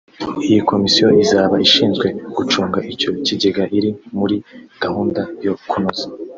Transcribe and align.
Iyi 0.47 0.59
komisiyo 0.69 1.07
izaba 1.23 1.55
ishinzwe 1.65 2.07
gucunga 2.35 2.79
icyo 2.93 3.09
kigega 3.25 3.63
iri 3.77 3.89
muri 4.19 4.35
gahunda 4.83 5.21
yo 5.45 5.53
kunoza 5.69 6.07